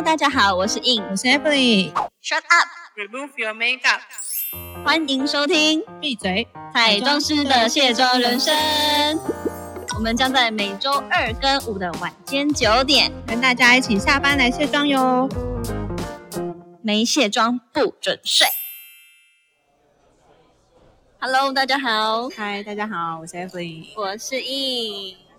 [0.00, 1.92] Hello，大家好，我是 In，我是 Emily。
[2.22, 4.00] Shut up，Remove your makeup。
[4.82, 6.48] 欢迎收听闭嘴！
[6.72, 8.56] 彩妆师的卸妆人生。
[9.94, 15.28] 我们将在每周二跟五的晚间九点，跟大家一起下班来卸妆哟。
[16.82, 18.46] 没卸妆不准睡。
[21.18, 23.92] Hello，大家好，嗨，大家好，我是 Emily。
[23.94, 25.29] 我是 In。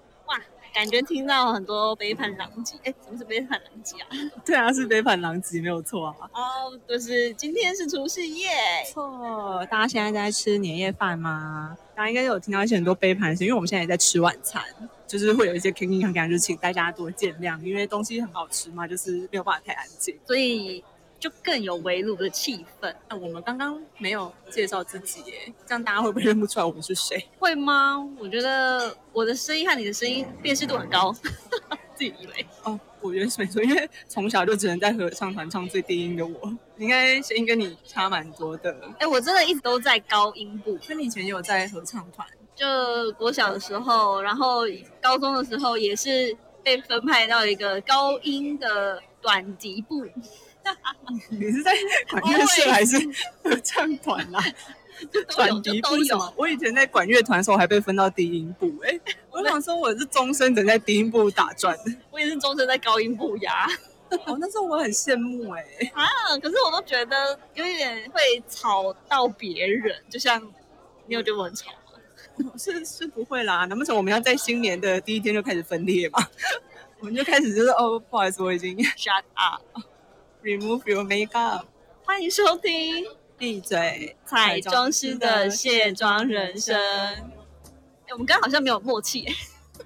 [0.72, 2.76] 哇，感觉听到很多杯盘狼藉。
[2.84, 4.08] 哎，什么是杯盘狼藉啊？
[4.46, 6.16] 对啊，是杯盘狼藉，没有错啊。
[6.34, 8.50] 哦，就是今天是除夕夜。
[8.92, 11.78] 错，大家现在在吃年夜饭吗？
[11.96, 14.64] 大家应该有听到一些很多杯盘声，因为我们现在也在吃晚餐，
[15.07, 20.18] 就是会有一些 k i n 感，就请大家多见谅，因为东西很好吃嘛，就是没有办法太安静。
[20.26, 20.84] 所以
[21.21, 27.29] 就更有围炉的气氛，那我们刚刚没有介绍自己耶，这样大家会不会认不出来我们是谁？
[27.38, 28.00] 会吗？
[28.18, 31.14] 我觉得我的声音和你的声音辨识度很高，
[31.93, 32.45] 自己以为。
[32.64, 38.76] 哦，我觉得是没错，因为从小就只能在合唱团唱最低音的我，应该声音跟你差蛮多的。
[38.98, 42.28] 哎，我真的一直都在高音部，那你以前也有在合唱团？
[42.56, 42.66] 就
[43.12, 44.62] 国小的时候，然后
[45.00, 50.04] 高中的时候也是被分派到一个高音的短笛部。
[51.30, 51.72] 你是在
[52.09, 52.98] 管乐社还是
[53.44, 54.44] 合唱团啦、
[55.36, 56.34] 短笛部什么？
[56.38, 59.00] 我以前在管乐团的时候还被分到低音部，哎、
[59.32, 61.92] 我想说我是终身只能在低音部打转的。
[62.12, 63.67] 我也是终身在高音部呀。
[64.26, 66.06] 哦，那时候我很羡慕哎、啊，
[66.42, 70.42] 可是我都觉得有一点会吵到别人，就像
[71.08, 72.52] 你有觉得我很吵吗？
[72.59, 76.20] 是是不会啦，难不成我们要在新年的第一天就开始分裂吗？
[77.00, 79.62] 我们就开始就是哦，不好意思，我已经 Shut up！
[80.44, 81.66] Remove your makeup，
[82.03, 83.06] 欢迎收听
[83.38, 86.75] 闭嘴，彩妆师的卸妆人生。
[86.75, 89.25] 哎，我们刚刚好像没有默契，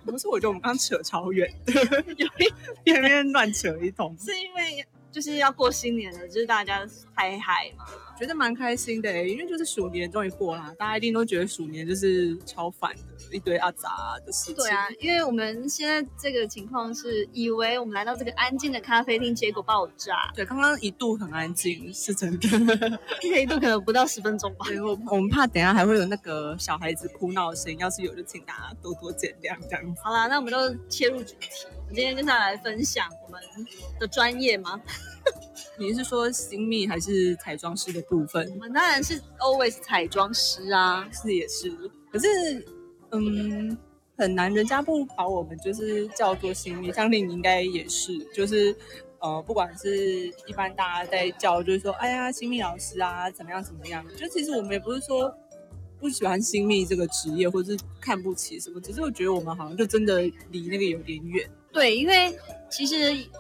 [0.06, 1.54] 不是，我觉得我们刚扯超远，
[2.18, 2.52] 有一
[2.84, 7.86] 边边 乱扯一通，是因为就是要过新年了，就是大家太嗨嘛。
[8.18, 14.56] 觉得蛮开心的、欸，因为就是鼠年终于过啦，大家一定都觉得鼠年就是超烦的，一堆阿杂的事情。
[14.56, 23.00] 对啊，因为我们现在这个情况是以为我们来到这个安静的咖啡厅，结果爆炸，对，刚刚一度很安静，是真的。
[23.22, 24.66] 这一度可能不到十分钟吧。
[24.66, 30.02] 对，我我们怕等下还会有那个小孩子哭闹的声音，要是有就请大家多多见谅这样子。
[30.04, 31.50] 好啦，那我们就切入主题。
[31.88, 33.40] 我今天就是要来分享我们
[34.00, 34.82] 的专业吗？
[35.78, 38.56] 你是说新密还是彩妆师的部分我？
[38.56, 41.08] 们当然是 always 彩妆师啊。
[41.12, 41.72] 是也是，
[42.12, 42.28] 可是
[43.12, 43.78] 嗯，
[44.18, 48.76] 很难，人家不把我们就是叫做新密，相信你应该也是，就是
[49.20, 55.34] 呃，不管是一般大家在叫，就是说，哎呀，新密老师啊，怎么样怎么样，就其实我们也不是说
[56.00, 61.50] 不喜欢新密这个职业，或者是看不起什么，只是我觉得我们好像就真的离那个有点远。
[61.72, 62.38] 对，因为
[62.70, 62.96] 其实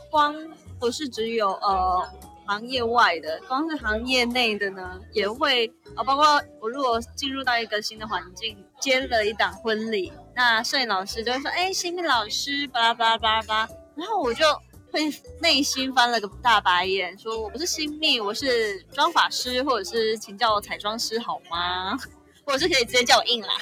[0.09, 0.35] 光
[0.79, 2.07] 不是只有呃
[2.45, 14.45] 行业外的，光是行业内的呢，也会呃，包括我如果进入到一个新的环境，接了一档婚礼，那摄影老师就会说，哎，新密老师，巴拉巴拉巴拉巴拉，然后我就
[14.91, 15.01] 会
[15.41, 21.97] 内心翻了个大白眼，说我不是新密，我是妆法师，或者是请叫我彩妆师好吗？
[22.45, 23.55] 或者是可以直接叫我硬啦，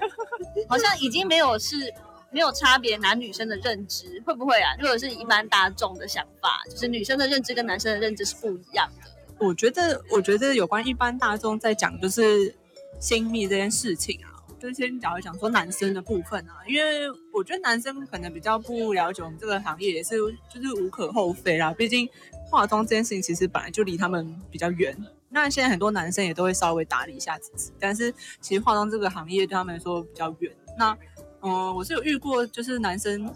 [0.68, 1.90] 好像已经没有是
[2.32, 4.74] 没有差别男女生的认知，会不会啊？
[4.78, 9.10] 如果是一般大众的想法，就是女生的认知跟男生的认知是不一样的。
[9.38, 12.54] 我觉得，我觉得有关一般大众在讲就是
[13.00, 14.28] 亲密这件事情啊，
[14.60, 20.16] 就先讲一讲说男生的部分啊，因为我觉得男生可能比较不了解我们这个行业，也是
[20.48, 21.72] 就是无可厚非啦。
[21.72, 22.08] 毕竟
[22.50, 24.96] 化妆这件事情其实本来就离他们比较远。
[25.30, 30.52] 那现在很多男生也都会稍微打理一下自己，但是其实化妆这个行业对他们来说比较远。
[30.76, 30.96] 那
[31.42, 33.32] 嗯，我是有遇过，就是男生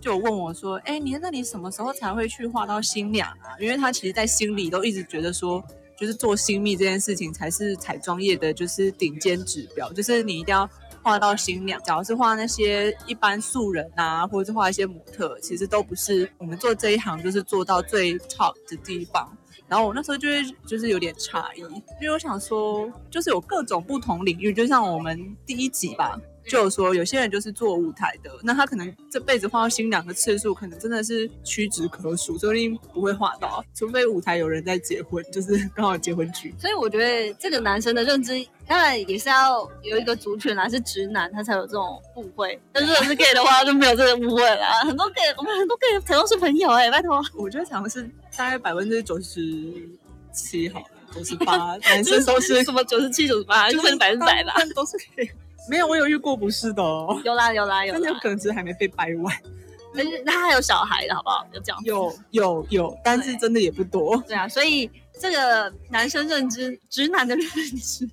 [0.00, 5.62] 就有问我说：“哎，你那你什么时候才会去画到新娘啊？”因为他其实，在心里都一直觉得说，
[5.98, 10.68] 就是做新密这件事情才是彩妆业的，就是顶尖指标，就是你一定要
[11.02, 11.80] 画到新娘。
[11.82, 19.34] 假如是画那些一般素人啊，或者是画一些模特，其实都不是我们做这一行就是做到最 top 的地方。
[19.66, 21.60] 然后我那时候就会就是有点诧异，
[22.00, 36.54] 因为我想说，就是有各种不同领域，就像我们第一集吧，就有说有些人就是做舞台的，那他可能这辈子画到新娘的次数，可能真的是屈指可数，说不定不会画到，除非舞台有人在结婚，就是刚好结婚局。
[36.58, 38.32] 所以我觉得这个男生的认知，
[38.66, 42.58] 当然也是要有一个族群啦，是直男他才有这种误会。
[42.72, 44.82] 但是如果是 gay 的话，就没有这个误会啦。
[44.84, 47.20] 很多 gay，我们很多 gay 彩妆师朋友哎、拜托。
[47.34, 48.02] 我觉得好像是
[48.36, 49.40] 大概百分之九十
[50.32, 54.52] 七好了，九十八 男生都是什么九十七、九十八，就分百分之百吧。
[54.54, 55.28] 大部分都是 gay。
[55.68, 57.20] 没有，我有遇过不是的哦。
[57.24, 59.36] 有啦有啦有啦真的有可能只是还没被掰弯。
[59.96, 61.46] 但是那他还有小孩的好不好？
[61.52, 61.80] 有这样。
[61.84, 64.16] 有有有，但是真的也不多。
[64.26, 67.46] 对啊，所以这个男生认知，直男的认
[67.78, 68.06] 知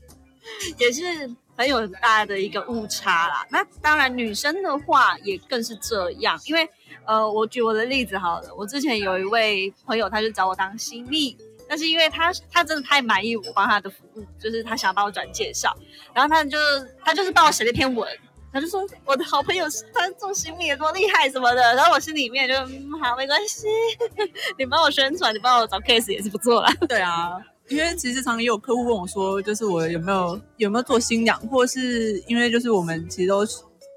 [0.77, 3.45] 也是很有大的一个误差啦。
[3.49, 6.67] 那当然，女生的话也更是这样，因为
[7.05, 11.35] 呃，我举我的例子好了，我之前有一位朋友，他就找我当新密。
[11.67, 15.75] 但是因为他他真的太满意我帮他的服务，就是他想帮我转介绍，
[16.13, 16.57] 然后他就
[17.03, 18.07] 他就是帮我写了一篇文，
[18.51, 22.55] 他就说我的好朋友他做新密也多厉害什么的，然后我心里面就
[22.99, 23.67] 好没关系，
[24.57, 26.73] 你帮我宣传，你帮我找 case 也是不错啦。
[26.87, 27.31] 对啊，
[27.69, 33.45] 因为其实常也有客户问我说，就是我有没有有没有做新娘，或是因为就是我们其实都。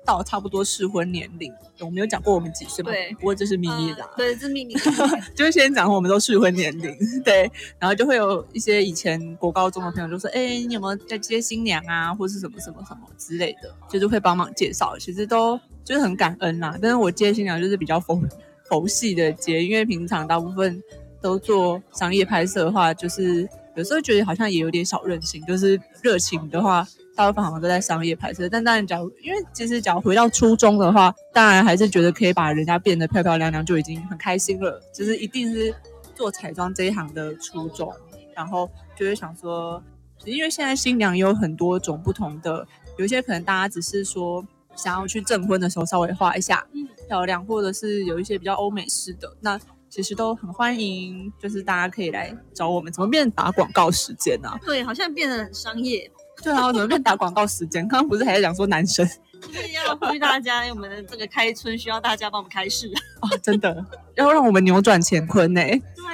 [0.06, 2.92] 到差不多适婚年龄，我没有讲过我们几岁吗？
[2.92, 4.08] 对，不过这是秘密的。
[4.16, 4.74] 对，这是秘密。
[5.34, 16.78] 就是先讲我们都适婚年龄， 对，然后就会有一些以前国高中的朋友就说：“哎，你有没有在接新娘啊，或是什么什么什么之类的？”就是会帮忙介绍，其实都就是很感恩啦。
[16.80, 18.22] 但是我接新娘就是比较佛
[18.68, 20.80] 佛系的接，因为平常大部分
[21.20, 26.86] 都做商业拍摄的话，就是有时候觉得好像也有点小任性，就是热情的话。
[27.16, 34.80] 大部分好像都在商业拍摄，但当然，假如因为其实，假如回到初中的话，当然还是觉得可以把人家变得漂漂亮亮就已经很开心了。
[34.92, 35.74] 就是一定是
[36.14, 37.90] 做彩妆这一行的初衷，
[38.34, 39.82] 然后就会想说，
[40.26, 42.66] 因为现在新娘有很多种不同的，
[42.98, 46.66] 有一些可能大家只是说想要去证婚的时候稍微画一下
[47.08, 49.58] 漂亮，或者是有一些比较欧美式的，那
[49.88, 52.92] 其实都很欢迎，就是大家可以来找我们。
[52.92, 54.50] 怎么变打广告时间呢？
[54.66, 56.10] 对，好像变得很商业。
[56.42, 57.86] 对啊，我怎么变打广告时间？
[57.88, 59.06] 刚刚不是还在讲说男生？
[59.40, 62.90] 就是要呼吁大家，因 为我们的这个开春需要大家帮我们开市
[63.20, 63.28] 啊！
[63.42, 63.84] 真的
[64.14, 65.60] 要让我们扭转乾坤呢，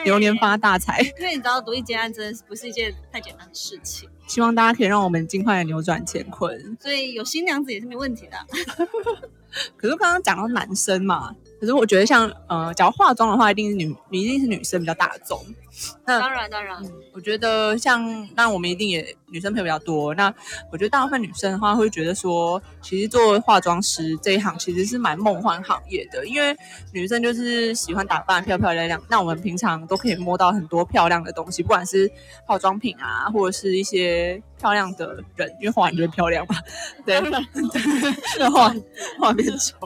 [0.04, 1.00] 牛年发大财。
[1.18, 6.76] 因为你知道独立接案真的不是一件太简单的事情，希望大家可以让我们尽快的扭转乾坤。
[6.80, 8.36] 所以有新娘子也是没问题的。
[9.76, 11.34] 可是刚刚讲到男生嘛。
[11.60, 15.38] 可是我觉得，像呃，假如化妆的话，一定是女，一定是女生比较大众。
[16.06, 16.76] 那当然，当然，
[17.12, 20.14] 我觉得像，那我们一定也女生朋友比较多。
[20.14, 20.32] 那
[20.70, 26.56] 我觉得大部分女生的话，会觉得说，其实做化妆师这一行其实是蛮梦幻行业的，因为
[26.92, 29.02] 女生就是喜欢打扮漂漂亮亮。
[29.08, 32.10] 那我们平常都可以摸到很多漂亮的东西，不管是
[32.46, 36.56] 化妆品啊，或者是一些漂亮的人，因为画完就会漂亮嘛。
[37.06, 38.74] 对，对，化
[39.18, 39.76] 化变丑。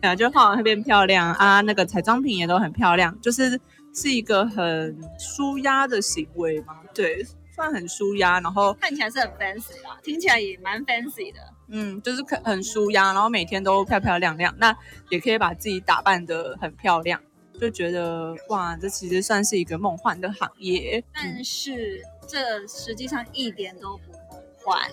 [0.00, 3.60] 然后就画完会变漂亮啊，那个彩妆品也都很漂亮，就是
[4.00, 6.80] 是一个很舒压的行为吗。
[6.94, 11.40] 对，算很舒压，然后看起来是很 fancy 啦，听起来也蛮 fancy 的。
[11.66, 14.76] 嗯，就是很很舒压，然后每天都漂漂亮亮，那
[15.10, 17.20] 也可以把自己打扮的很漂亮，
[17.60, 21.02] 就觉得哇，这其实算是一个梦幻的行业。
[21.12, 24.88] 但是这实际上一点都不梦幻。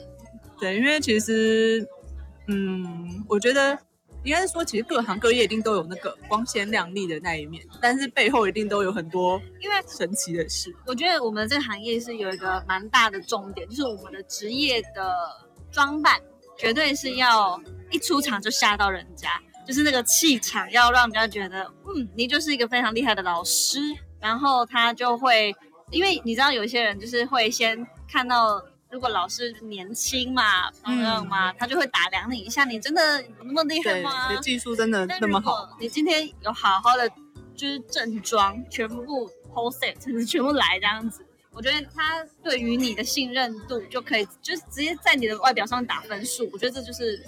[0.59, 1.87] 对，因为其实，
[2.47, 3.77] 嗯，我觉得。
[4.25, 10.75] 应该是说，其实各行各业一定都有那个光鲜亮丽的那一面，但是背后一定都有很多因为神奇的事。
[10.87, 15.15] 我觉得我们这个行业是有一个蛮大的重点，就是我们的职业的
[15.71, 16.19] 装扮
[16.57, 17.61] 绝对是要
[17.91, 23.79] 一出场就吓到人家，就是那个气场要让人家觉得，嗯，你就是一个非常厉害的老师，
[24.19, 25.55] 然后他就会，
[25.91, 28.59] 因为你知道有一些人就是会先看到。
[28.95, 34.29] 如果老师年轻嘛，朋友嘛，他就会打量你一下，你真的那么厉害吗？
[34.29, 35.67] 你的技术真的那么好？
[35.81, 37.09] 你今天有好好的
[37.53, 46.49] 就是正装，全部 whole set，全部来这样子，我觉得他对于你的信任度就可以，就是直接在你的外表上打分数。
[46.53, 47.21] 我觉得这就是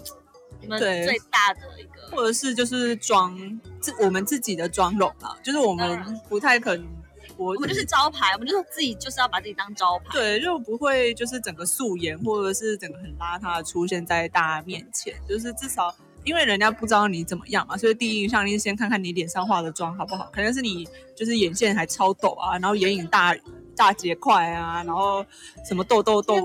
[0.62, 3.38] 你们最大的一个，或者是就是妆
[3.82, 6.97] 自我们自己的妆容啊，就是我们不太可能。
[7.38, 23.36] 我们就是招牌，我们就是自己就是要把自己当招牌，对，就不会就是整个素颜或者是整个很邋遢的出现在大家面前，就是至少因为人家不知道你怎么样嘛，所以第一印象是先看看你脸上化的妆好不好，可能是你就是眼线还超抖啊，然后眼影大
[23.76, 25.26] 大结块啊，然后
[25.64, 26.36] 什么痘痘痘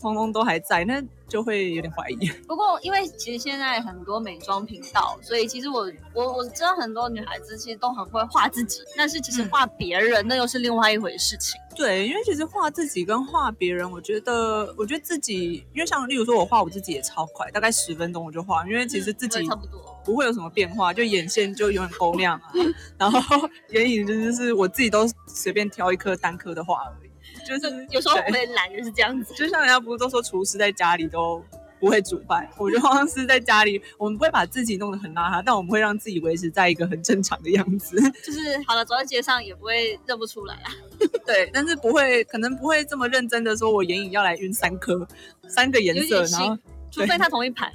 [0.00, 1.02] 通通都还在那。
[1.28, 2.28] 就会有点怀疑。
[2.48, 11.60] 不过，因为其实现在很多美妆频道，所以其实我我我知道很多女孩子其实都很会画自己，但是其实画别人那又是另外一回事情。
[11.76, 22.50] 对，因为其实画自己跟画别人，我觉得我觉得自己，因为像例如说我画我自己也超快，大概十分钟我就画，因为其实自己差不多不会有什么变化，就眼线就永远勾亮啊，
[22.98, 27.07] 然后 眼影就是我自己都随便挑一颗单颗的画而已。
[27.48, 29.32] 就是有时候会懒，就是这样子。
[29.34, 31.42] 就像人家不是都说厨师在家里都
[31.80, 37.96] 不会煮饭，我觉得好像是在家里，我们不会把自己弄得很邋遢，但我们会让自己维持在一个很正常的样子。
[38.22, 40.70] 就是好了，走在街上也不会认不出来啊。
[41.24, 45.06] 对，但是不会，可能不会这么认真的说，我眼影要来晕三颗，
[45.48, 46.58] 三个颜色，然后
[46.90, 47.72] 除非他同一盘，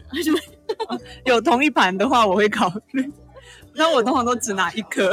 [1.25, 3.11] 有同一盘的话，我会考虑。
[3.73, 5.11] 那我通常都只拿一颗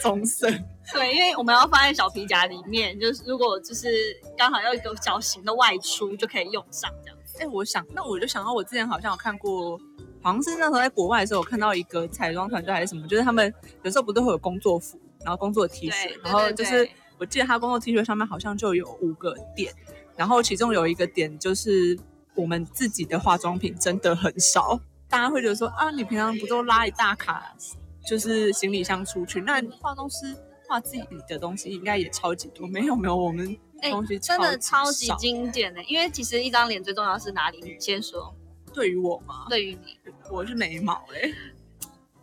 [0.00, 0.48] 棕色。
[0.92, 3.88] 对，因为我们要放在小皮夹里面，就是如果就是
[4.36, 7.38] 刚好要一个小型的外出，就可以用上这样子。
[7.40, 9.78] 哎，我想，那我就想到我之前好像有看过，
[10.20, 19.72] 好像是那时候在国外的时候，我看到一个彩妆团队还是什么，就是他们有时候不都会有工作服，然后工作 T 恤，然后就是我记得他工作 T 恤上面好像就有五个点，
[20.16, 21.98] 然后其中有一个点就是
[22.34, 24.78] 我们自己的化妆品真的很少，
[25.08, 27.54] 大家会觉得说啊，你平常不都拉一大卡
[28.06, 30.36] 就是行李箱出去，那化妆师。
[30.70, 33.58] 画自己的东西应该也超级多，没有没有，我们
[33.90, 35.82] 东西真的超级经典的。
[35.82, 37.60] 因为其实一张脸最重要是哪里？
[37.60, 38.32] 你先说。
[38.72, 39.46] 对于我吗？
[39.48, 39.98] 对于你，
[40.30, 41.34] 我是眉毛嘞。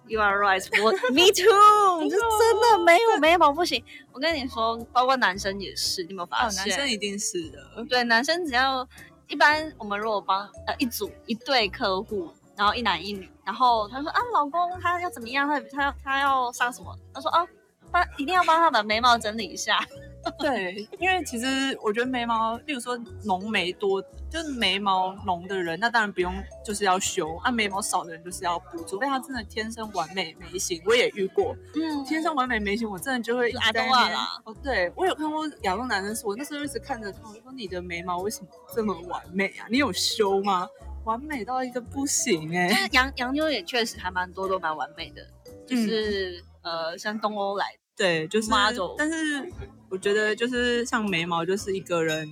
[0.08, 3.84] You are right，我 Me too，就真的没有眉毛不行。
[4.14, 6.66] 我跟你说，包括男生也是，你有没有发现？
[6.70, 7.84] 男生一定是的。
[7.90, 8.88] 对，男生只要
[9.28, 15.46] 一般，我们如果帮呃一组一对客户，然后一男一女，然后他说啊，老公他要怎么样？
[15.50, 16.98] 他他要他要上什么？
[17.14, 17.46] 他说啊。
[17.92, 19.80] 帮一定要帮他把眉毛整理一下，
[20.40, 21.46] 对，因为其实
[21.82, 26.34] 我觉得眉毛，例如说浓眉多，就是眉毛浓的人，那当然不用
[26.66, 30.82] 就是要修；啊，眉毛少的人就是要补，除非他真的天生完美眉形。
[30.86, 34.28] 我也遇过，嗯，天生完美眉形，我真的就会亚东啦。
[34.44, 39.68] 哦，对我有看过亚东男生说，我那时候一直看着他，我说你的眉毛为什么这么完美啊？
[39.70, 40.68] 你有修吗？
[41.06, 42.90] 完美到一个不行哎。
[42.92, 45.26] 杨杨妞也确实还蛮多都蛮完美的，
[45.66, 46.44] 就是。
[46.68, 49.50] 呃，像东欧来，对，就是 model，但是
[49.90, 52.30] 我觉得就是像眉毛，就是一个人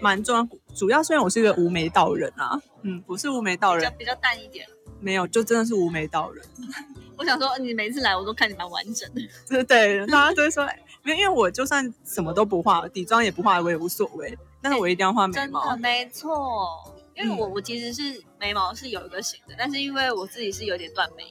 [0.00, 0.48] 蛮重要。
[0.74, 4.66] 主要虽然我是一个无眉道人啊，嗯，不是无眉道人，比较淡一点。
[5.00, 6.42] 没有，就真的是无眉道人。
[7.18, 9.20] 我想说，你每次来我都看你蛮完整的。
[9.46, 10.64] 对对，大家都会说，
[11.04, 14.36] 因为因为我就算什么都不画，底妆也不画，我也无所谓。
[14.62, 15.62] 但是我一定要画眉毛。
[15.62, 16.80] 真的没错，
[17.14, 21.24] 因为我我其实是眉毛是有一个型的，但是因为我自己是有点断眉。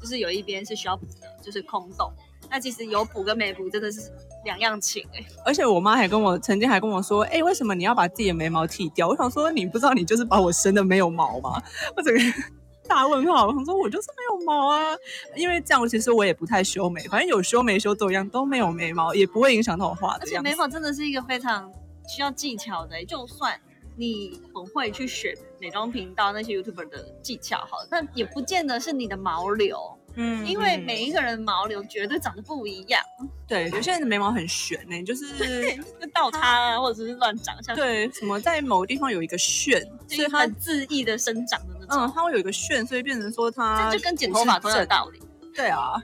[0.00, 2.10] 就是有一边是需要补的，就是空洞。
[2.50, 4.00] 那其实有补跟没补真的是
[4.44, 5.24] 两样情哎。
[5.44, 9.08] 而且我妈还跟我曾经还跟我说，哎，为什么你要把自己的眉毛剃掉？
[9.08, 11.62] 我想说，你不知道你就是把我生的没有毛吗？
[11.96, 12.20] 我整个
[12.88, 13.46] 大问号。
[13.46, 14.96] 我想说，我就是没有毛啊。
[15.34, 20.20] 因为这样，其实我也不太修眉，反正有修没修都一样，都没有眉毛，也不会影响到我画的。
[20.22, 21.72] 而且眉毛真的是一个非常
[22.08, 23.60] 需要技巧的，就算。
[23.96, 29.78] 你很会去选美妆频道那些 YouTuber 的技巧，好，但也不见得是你的毛流，
[30.16, 33.02] 嗯，因为每一个人毛流绝对长得不一样。
[33.46, 35.26] 对，有些人的眉毛很悬呢，就是
[36.14, 45.20] 倒塌啊，或者是乱长，像对，什么在某个地方有一个旋，所以它恣意的生长的那种，嗯，它会有一个旋，所以变成说它就跟剪头发同样的道理。
[45.54, 45.94] 对啊，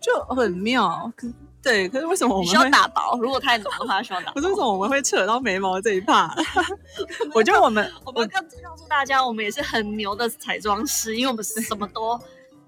[0.00, 1.12] 就很妙。
[1.62, 3.18] 对，可是为什么我们需要打薄？
[3.20, 4.30] 如果太浓的话，需要打。
[4.30, 6.32] 可是为什么我们会扯到眉毛这一趴？
[7.34, 12.16] 我觉得我们，我们告告诉大家，我们也是很牛的彩妆师，因为我们什么都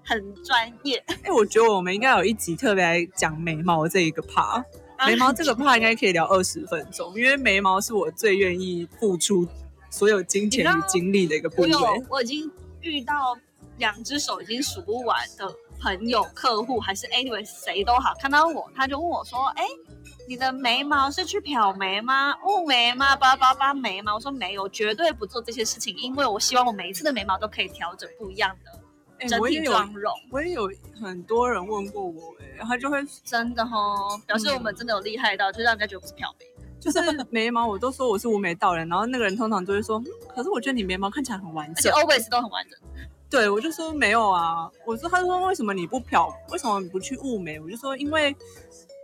[0.09, 1.03] 很专业。
[1.23, 4.63] 哎，我觉得我们应该有一集特别来讲眉毛这一个 part。
[5.05, 9.47] 眉毛这个 part 应该可以聊二十分钟，因为眉毛是我最愿意付出
[9.89, 11.71] 所有金钱与精力的一个部分。
[11.71, 12.51] 我有，我已经
[12.81, 13.37] 遇到
[13.77, 15.55] 两只手已经数不完的。
[15.81, 19.63] 朋友、客户还是 anyway 谁都好，看到我他就问我说：“哎，
[20.27, 22.35] 你的眉毛是去漂眉吗？
[22.45, 23.15] 雾眉吗？
[23.15, 28.77] 叭叭叭眉吗？”我说没有，绝对不做这些事情，因为我希望我每一次的眉毛都可以调整不一样的
[29.27, 30.13] 整体妆容。
[30.31, 30.69] 我也有
[31.01, 36.45] 很多人问过我，哎，然后就会 真的哦，表示我们真的有厉害到，就让人家觉得不是漂眉，
[36.79, 36.99] 就是
[37.29, 40.01] 眉毛我都说我是无眉道人，然后那个人通常都会说
[40.33, 42.79] ：“可是我觉得你眉毛看起来很完整，而且 always 都很完整。”
[43.29, 44.67] 对，我就说没有啊。
[44.85, 46.33] 我说，他说为什么你不漂？
[46.49, 47.59] 为什么你不去雾眉？
[47.59, 48.35] 我就说，因为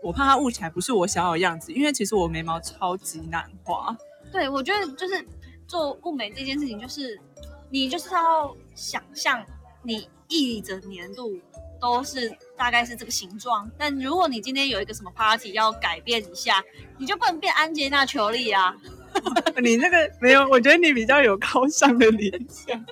[0.01, 1.71] 我怕它雾起来不是我想要的样子。
[1.71, 3.95] 因为其实我眉毛超级难画。
[4.31, 5.23] 对，我觉得就是
[5.67, 7.21] 做雾眉这件事情，就是
[7.69, 9.45] 你就是要想象
[9.85, 11.39] 你一整年度
[11.79, 13.69] 都是大概是这个形状。
[13.77, 16.63] 但如果你今天有一个什么 party 要改变一下，
[16.97, 18.75] 你就不能变安吉娜·裘丽啊。
[19.63, 22.85] 你那个没有，我觉得你比较有高尚的联想。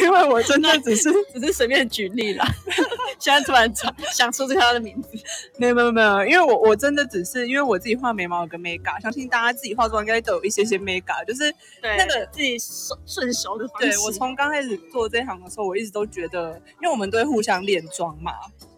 [0.00, 2.44] 因为我真的只是只是随便举例了，
[3.20, 3.72] 现在突然
[4.12, 5.08] 想说出这他的名字，
[5.56, 13.88] 没有没有没有，因为我我真的只是因为我自己画眉毛有个 mega，相信大家自己化妆应该都有一些些 mega，就是那个自己顺顺手的方式。
[13.88, 18.32] 对我从刚开始做这行的时候，我一直都觉得，因为我们都会互相练妆嘛，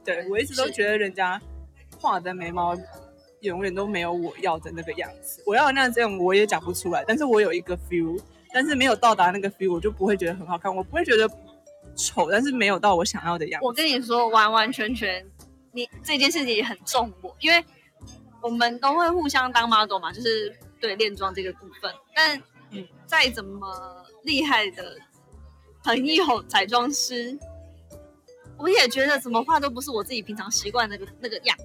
[0.05, 1.40] 对我一直都觉得人家
[1.99, 2.76] 画的眉毛
[3.40, 8.19] 永远都没有我要的那个样子，我要那样这样我也讲不出来，但是我有一个 feel。
[8.52, 11.28] 但是没有到达那个 feel，我就不会觉得很好看，我不会觉得
[11.97, 13.67] 丑，但是没有到我想要的样子。
[13.67, 15.26] 我跟你说，完完全全，
[15.73, 17.65] 你这件事情也很重我，因为
[18.43, 21.93] 我们都会互相当 model 嘛，就是对练妆这个部分。
[22.15, 24.97] 但嗯，再怎么厉害的
[25.83, 27.38] 朋友彩妆师，
[28.59, 31.65] 我也觉得怎么画都不是我自己平常习惯那个那个样子。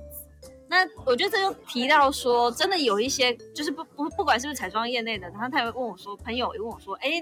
[0.67, 7.21] 那我觉得这就提到说，真的有一些就是不不不管是不是彩妆业内的，然后他也会问我说，朋友也问我说，哎，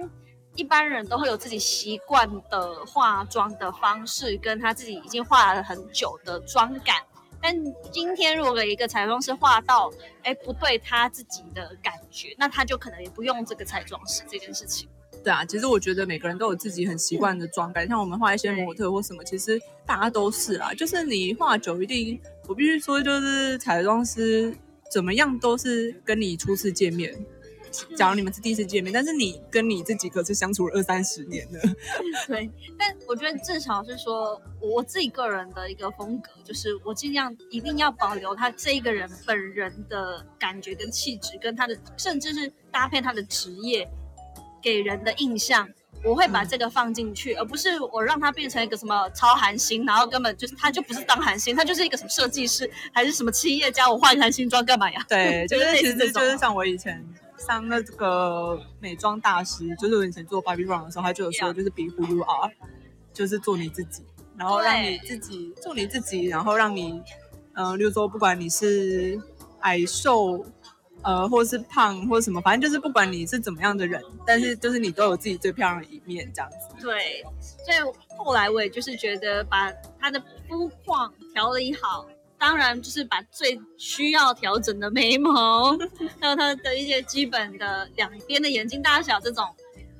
[0.55, 6.97] 一般人都会有自己习惯的化妆的方式，跟他自己已经画了很久的妆感。
[7.41, 7.55] 但
[7.89, 9.89] 今天如果一个彩妆师画到，
[10.23, 14.89] 哎，不对他自己的感觉，那他就可能也不用这个彩妆师这件事情。
[15.23, 20.73] 对啊，其实我觉得每个人都有自己很习惯的妆感，像我们画一些模特或什么，其实大家都是啦。
[20.73, 24.53] 就是你画久，一定我必须说，就是彩妆师
[24.91, 27.17] 怎么样都是跟你初次见面。
[27.95, 31.59] 假如你们是第一次见面，但是你跟你这几个是相处了二三十年的，
[32.27, 32.49] 对。
[32.77, 43.89] 但我觉得至少是说，我自己个人的一个风格，就是我尽量一定要保留他这一个人本人的感觉跟气质，跟他的甚至是搭配他的职业
[44.61, 45.67] 给人的印象，
[46.03, 55.03] 我会把这个放进去，而不是我让他变成一个什么超韩星，然后根本就是他就不是当韩星，他就是一个什么设计师还是什么企业家，我换一台新妆干嘛呀？
[55.09, 57.05] 对，就是其实就是像我以前。
[57.39, 62.51] 上那个美妆大师，就是我以前做 Barbie Brown 的时候，他就有说，就是 Be Who You Are，
[63.13, 64.03] 就是做你自己，
[64.37, 67.01] 然后让你自己做你自己，然后让你，
[67.53, 69.19] 嗯，例如说不管你是
[69.61, 70.45] 矮瘦，
[71.01, 76.57] 呃，或是胖或者什么，反正就是不管你是怎么样的人，但是就是你都有自己最漂亮的一面，这样子。
[76.81, 77.77] 对，所以
[78.17, 82.07] 后来我也就是觉得把他的肤况调理好。
[82.39, 85.77] 当然，就是把最需要调整的眉毛，
[86.19, 89.45] 还有它的一些基本的两边的眼睛大小这种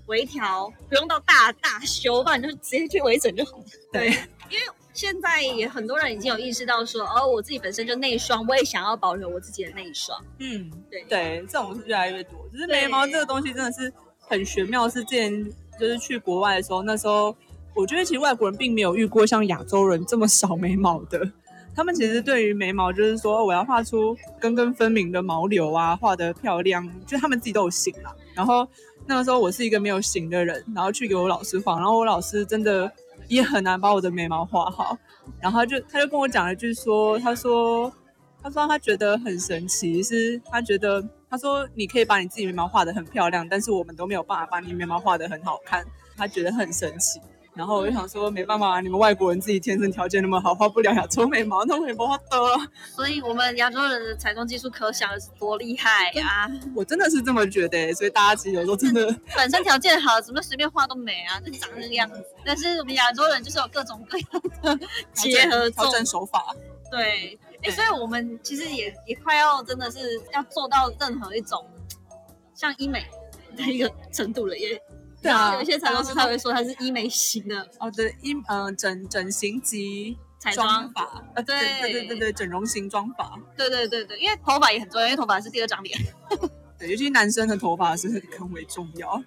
[0.05, 3.63] 微调，不用到大大修，不然就直接去微整就好了。
[3.91, 4.08] 对，
[4.50, 10.17] 因为现在也很多人已经有意识到说，哦，我自己本身就内双，我也想要保留我自己的内双。
[10.39, 12.39] 嗯，对对，这种是越来越多。
[12.51, 15.46] 只是眉毛这个东西真的是很玄妙，是之前
[15.77, 17.36] 就是去国外的时候，那时候
[17.75, 21.31] 我觉得其实外国人并没有遇过像亚洲人这么少眉毛的。
[21.79, 28.13] 他们其实对于眉毛，就是说我要画出根根分明的毛流啊，画的漂亮，就他们自己都有型啦。
[28.36, 28.67] 然后
[29.06, 32.91] 那个时候我是一个没有型的人，然后去给我老师画，然后我老师真的
[33.30, 34.97] 也很难把我的眉毛画好。
[35.39, 37.89] 然后他就他就跟我讲了句说，他说
[38.43, 45.86] 他说他觉得很神奇，是他觉得他说你可以把你自己眉毛画的很漂亮，但是我们都没有办法把你眉毛画的很好看，
[46.17, 47.21] 他觉得很神奇。
[47.55, 52.57] 然后我就想说，没办法，你们外国人自己天生条件那么好，画不了亚洲眉毛，那眉毛画得了。
[52.95, 56.49] 所以，我们亚洲人的彩妆技术可想而知多厉害呀！
[56.73, 62.23] 我真的是这么觉得，所以大家其实有时候真的 本身条件好，怎么随便画都美啊，就长那个样子。
[62.45, 64.27] 但是我们亚洲人就是有各种各样
[64.77, 66.55] 的 结合调整手法。
[66.89, 69.99] 对，哎，所以我们其实也也快要真的是
[70.33, 71.65] 要做到任何一种
[72.53, 73.05] 像医美
[73.57, 74.81] 的一个程度了，也。
[75.21, 85.99] 对啊，有一些彩妆师他会说他是医美型的哦，对，医呃整整形级彩妆法，呃对对对对对整容型妆法，对对对对，因为头发也很重要，因为头发是第二张脸，
[86.79, 89.21] 对，尤其男生的头发是更为重要，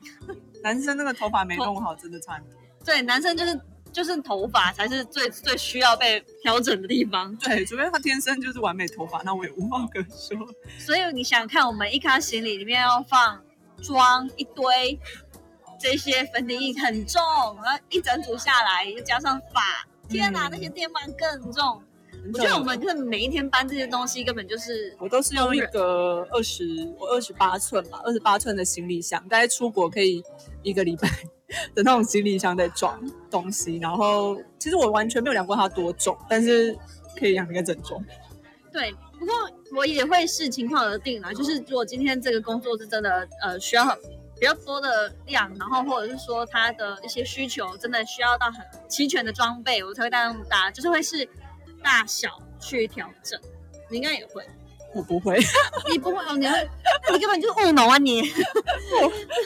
[0.63, 3.61] 男生那个头发没弄好真的差很多，对，男生就是
[3.93, 10.39] 就是头发才是最最需要被调整的地方，对，除非他天生就是完美头发，那我也无话可说。
[10.79, 13.45] 所以你想看，我们一卡行李里面要放
[13.83, 14.99] 妆一堆。
[15.83, 17.21] 这些粉底液很重，
[17.57, 21.83] 然后一整组下来，又加上发，天哪，那些电棒更重。
[22.33, 30.23] 我觉得我们就是每一天搬这些东西，根本就是我都是用一个二十，我二十八寸吧，二十八寸的行李箱，大概出国可以
[30.63, 31.09] 一个礼拜
[31.75, 33.79] 的那种行李箱在装东西。
[33.79, 36.79] 然后其实我完全没有量过它多重，但是
[37.19, 38.01] 可以量一个整重。
[38.73, 39.35] 对，不过
[39.77, 43.99] 我也会视情况而定啦，就是如果今天这个工作是真的呃需要。
[44.43, 51.25] 比较多的量，然后或者是说他的一些需求真的需要到很齐全的装备，我才会带那么大，就是会是
[51.81, 52.29] 大小
[52.59, 53.41] 去调整。
[53.89, 54.45] 你应该也会，
[54.97, 55.39] 我不会，
[55.89, 56.71] 你不会哦，你会，
[57.13, 58.21] 你根本就是务农啊你。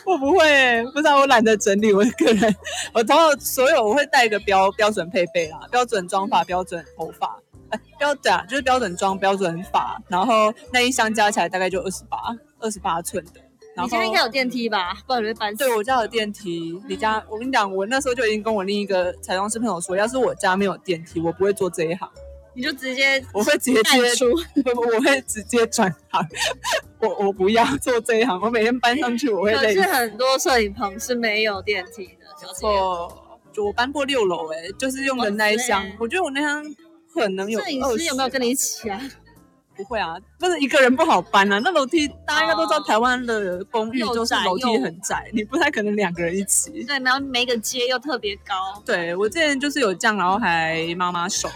[0.07, 2.57] 我我不会，不知道我懒得整理我个人，
[2.95, 12.17] 我通常所有我会带一个标标准配备啦，标准妆发、标准头发，哎，标准就是标准妆、标准发，然后那一箱加起来大概就二十八，
[12.61, 13.43] 二十八寸的。
[13.85, 14.97] 你家应该有电梯吧？
[15.07, 15.55] 不然你会搬。
[15.57, 16.81] 对我家有电梯。
[16.89, 22.09] 你家，我跟你讲，我那时候就已经跟我另一个彩妆师朋友说，要是我家没有电梯，我不会做这一行。
[22.55, 24.25] 你就直接，我会直接接出，
[24.65, 26.27] 我会直接转行。
[27.01, 29.75] 我我不要做这一行，我每天搬上去我会累。
[29.75, 33.25] 可是很多摄影棚是没有电梯的，没错。
[33.53, 35.87] 就我搬过六楼，哎，就是用的那一箱。
[35.99, 36.65] 我觉得我那箱
[37.15, 37.61] 很能有。
[37.61, 39.01] 摄影师有没有跟你一起啊？
[39.77, 41.61] 不会啊，不是一个人不好搬啊。
[41.63, 46.71] 那楼梯大家应该都知道，台湾的公寓都是楼梯很窄，你不太可能两个人一起。
[46.85, 48.83] 对，然后每个阶又特别高。
[48.85, 51.49] 对我之前就是有这样，然后还妈妈手，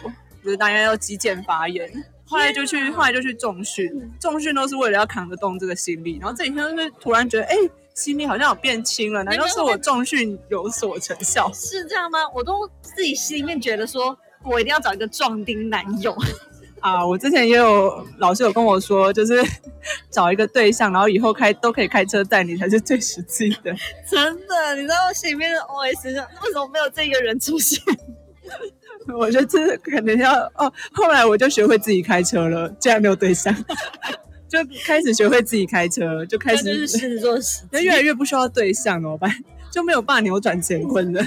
[0.45, 1.91] 就是大家要肌腱发炎，
[2.27, 6.19] 后来就去后来就去重训，重训都是为了要扛得动这个心力。
[6.21, 7.57] 然后这几天就是突然觉得，哎，
[7.95, 11.51] 心力好像有变轻了，难道是我重训有所成效？
[11.55, 12.19] 是这样吗？
[12.35, 14.17] 我都自己心里面觉得说。
[14.43, 16.17] 我一定要找一个壮丁男友
[16.81, 17.07] 啊！
[17.07, 19.43] 我之前也有老师有跟我说，就是
[20.11, 23.75] 找一个对象，然后以后开都可以开车带你才是最实际的。
[24.09, 27.83] 真的，你知道我心里面的 OS 为什么没有这个人出现？
[29.17, 30.73] 我觉得这可能要哦。
[30.93, 33.55] 后来我就学会自己开车了，竟然没有对象，
[34.49, 37.39] 就开始学会自己开车，就开始就是狮子座，
[37.71, 39.31] 那越来越不需要对象怎么办？
[39.71, 41.25] 就没有办法扭转乾坤了。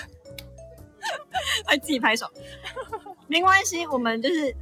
[1.66, 2.26] 还自己拍手。
[3.28, 4.54] 没关系，我们就是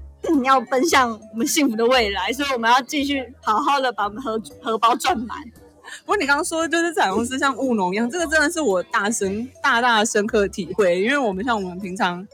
[0.44, 5.38] 要奔向我们幸福的未来，所以我们要继续好好的把我们荷荷包赚满。
[6.06, 12.26] 不过你刚刚说就是彩虹是像务农一样，这个真的是我大深大大深刻体会，因为我们像我们平常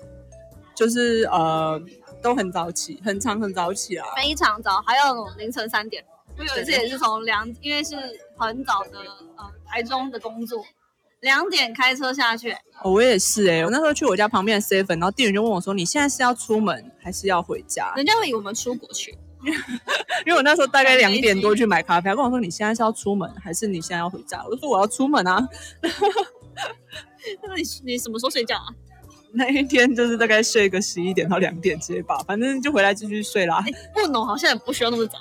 [0.76, 1.82] 就是呃
[2.22, 6.04] 都很早起，很长很早起啊，非常早，还有凌晨三点。
[6.38, 7.96] 我有一次也是从两，因为是
[8.36, 9.00] 很早的
[9.38, 10.64] 呃台中的工作。
[11.22, 12.52] 两点开车下去，
[12.84, 19.18] 哦，我也是哎，我那时候去我家旁边的 seven，然后店员就问我说：“你现在是要出门还是要回家？”人家会以为我们出国去，
[20.26, 25.48] 因为我那时候大概两点多去买咖啡，他跟我说：“你现在是要出门还是你现在要回家？”我就说：“我要出门啊。
[27.44, 28.68] ”那你你什么时候睡觉啊？
[29.34, 33.64] 那一天就是大概睡个十一点到两点之类吧，反正就回来继续睡啦。
[33.94, 35.18] 不浓好像也不需要那么早。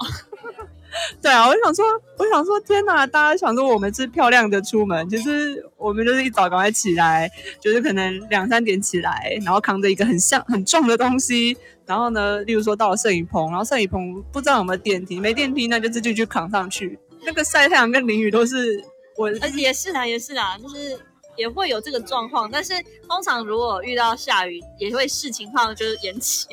[1.21, 1.85] 对啊，我想说，
[2.19, 3.07] 我想说，天哪！
[3.07, 16.99] 大家想说我们是漂亮的出门，其实我们就是一早赶快起来，就是可能两三点起来，然后扛着一个很像很重的东西，然后呢，例如说到了摄影棚，然后摄影棚不知道有没有电梯，没电梯那就自己去扛上去。
[17.25, 18.83] 那个晒太阳跟淋雨都是
[19.17, 20.99] 我，也是啊，也是啊，就是
[21.37, 22.73] 也会有这个状况，但是
[23.09, 26.47] 通常如果遇到下雨，也会视情况就是延期，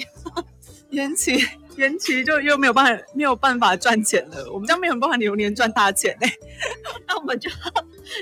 [0.94, 1.38] 延期。
[1.76, 6.30] 延期就又没有办法没有办法赚钱了，我们将没有办法流年赚大钱嘞，
[7.08, 7.50] 那我们就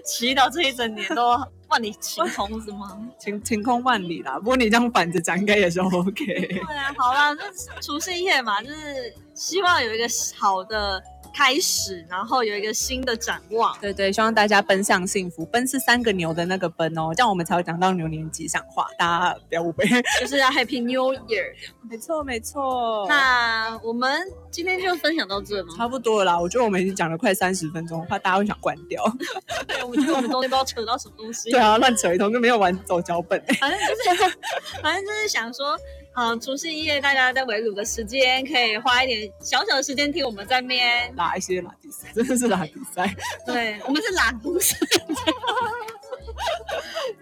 [0.06, 2.98] 祈祷这一整年都万里晴空是吗？
[3.20, 6.24] 晴晴空万里啦，不过你这样反着讲应该也是 OK。
[6.26, 7.44] 对啊，好啦，那
[7.82, 10.06] 除夕夜嘛，就是希望有一个
[10.38, 11.02] 好的。
[11.34, 13.74] 开始，然后有一个新的展望。
[13.80, 15.46] 对对，希望大家奔向幸福。
[15.46, 18.86] 奔是三个牛的那个奔哦，这样我们才会讲到牛年吉祥话。
[18.98, 19.86] 大家不要误会，
[20.20, 21.54] 就是要 Happy New Year。
[21.90, 23.06] 没错没错。
[23.08, 25.74] 那我们今天就分享到这吗？
[25.78, 29.02] 差不多了啦，我觉得我们已经讲了快三十分钟，怕大家会想关掉。
[29.66, 31.50] 对，我觉得我们中间不知道扯到什么东西。
[31.50, 33.42] 对啊，乱扯一通，就没有玩走脚本。
[33.58, 34.38] 反正就是，
[34.84, 35.80] 反正就是想说。
[36.14, 43.16] 好，除夕夜大家在围炉的时间，可以花一点小小的时间听我们在面拉一些拉比赛，真的是拉比赛。
[43.46, 44.76] 对，我们是拉故事。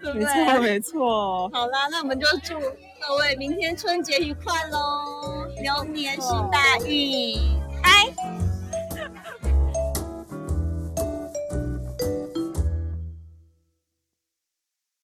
[0.02, 1.48] 没错，没错。
[1.52, 7.38] 好啦，那我们就祝各位明天春节愉快喽，牛年行大运。